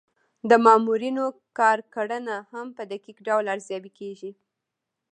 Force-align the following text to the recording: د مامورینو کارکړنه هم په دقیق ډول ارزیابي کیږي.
د 0.49 0.51
مامورینو 0.65 1.25
کارکړنه 1.59 2.35
هم 2.51 2.67
په 2.77 2.83
دقیق 2.91 3.17
ډول 3.27 3.45
ارزیابي 3.55 3.91
کیږي. 3.99 4.31